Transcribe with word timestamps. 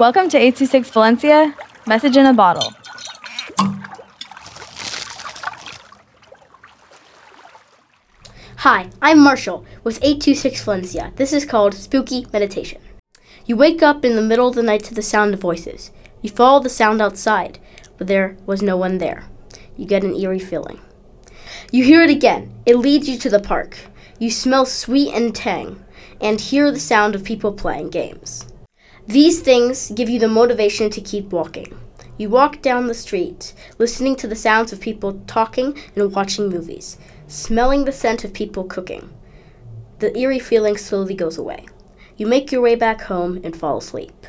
Welcome 0.00 0.30
to 0.30 0.38
826 0.38 0.88
Valencia, 0.92 1.54
message 1.86 2.16
in 2.16 2.24
a 2.24 2.32
bottle. 2.32 2.72
Hi, 8.56 8.88
I'm 9.02 9.18
Marshall 9.18 9.66
with 9.84 9.98
826 9.98 10.64
Valencia. 10.64 11.12
This 11.16 11.34
is 11.34 11.44
called 11.44 11.74
Spooky 11.74 12.26
Meditation. 12.32 12.80
You 13.44 13.58
wake 13.58 13.82
up 13.82 14.02
in 14.02 14.16
the 14.16 14.22
middle 14.22 14.48
of 14.48 14.54
the 14.54 14.62
night 14.62 14.84
to 14.84 14.94
the 14.94 15.02
sound 15.02 15.34
of 15.34 15.40
voices. 15.40 15.90
You 16.22 16.30
follow 16.30 16.62
the 16.62 16.70
sound 16.70 17.02
outside, 17.02 17.58
but 17.98 18.06
there 18.06 18.38
was 18.46 18.62
no 18.62 18.78
one 18.78 18.96
there. 18.96 19.24
You 19.76 19.84
get 19.84 20.02
an 20.02 20.16
eerie 20.16 20.38
feeling. 20.38 20.80
You 21.70 21.84
hear 21.84 22.02
it 22.02 22.10
again. 22.10 22.54
It 22.64 22.78
leads 22.78 23.06
you 23.06 23.18
to 23.18 23.28
the 23.28 23.38
park. 23.38 23.76
You 24.18 24.30
smell 24.30 24.64
sweet 24.64 25.12
and 25.12 25.36
tang 25.36 25.84
and 26.22 26.40
hear 26.40 26.70
the 26.70 26.80
sound 26.80 27.14
of 27.14 27.22
people 27.22 27.52
playing 27.52 27.90
games. 27.90 28.49
These 29.10 29.40
things 29.40 29.90
give 29.90 30.08
you 30.08 30.20
the 30.20 30.28
motivation 30.28 30.88
to 30.90 31.00
keep 31.00 31.32
walking. 31.32 31.76
You 32.16 32.30
walk 32.30 32.62
down 32.62 32.86
the 32.86 32.94
street, 32.94 33.54
listening 33.76 34.14
to 34.14 34.28
the 34.28 34.36
sounds 34.36 34.72
of 34.72 34.80
people 34.80 35.20
talking 35.26 35.76
and 35.96 36.14
watching 36.14 36.48
movies, 36.48 36.96
smelling 37.26 37.86
the 37.86 37.92
scent 37.92 38.22
of 38.22 38.32
people 38.32 38.62
cooking. 38.62 39.10
The 39.98 40.16
eerie 40.16 40.38
feeling 40.38 40.76
slowly 40.76 41.16
goes 41.16 41.38
away. 41.38 41.66
You 42.16 42.28
make 42.28 42.52
your 42.52 42.60
way 42.60 42.76
back 42.76 43.00
home 43.00 43.40
and 43.42 43.56
fall 43.56 43.78
asleep. 43.78 44.28